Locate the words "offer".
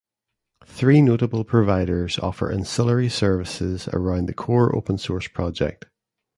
2.17-2.51